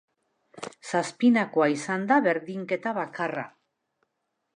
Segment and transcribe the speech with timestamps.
[0.91, 3.45] Zazpinakoa izan da berdinketa bakarra.